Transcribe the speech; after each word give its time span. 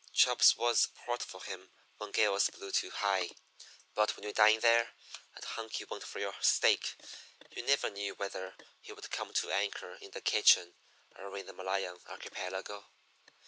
Chubb's 0.15 0.57
was 0.57 0.85
a 0.85 0.89
port 0.89 1.21
for 1.21 1.43
him 1.43 1.69
when 1.97 2.09
gales 2.09 2.49
blew 2.49 2.71
too 2.71 2.89
high; 2.89 3.29
but 3.93 4.15
when 4.15 4.25
you 4.25 4.33
dined 4.33 4.63
there 4.63 4.95
and 5.35 5.45
Hunky 5.45 5.85
went 5.85 6.01
for 6.07 6.17
your 6.17 6.33
steak 6.41 6.95
you 7.51 7.61
never 7.61 7.91
knew 7.91 8.15
whether 8.15 8.55
he 8.79 8.93
would 8.93 9.11
come 9.11 9.31
to 9.31 9.51
anchor 9.51 9.99
in 10.01 10.09
the 10.09 10.19
kitchen 10.21 10.73
or 11.15 11.37
in 11.37 11.45
the 11.45 11.53
Malayan 11.53 11.99
Archipelago. 12.07 12.87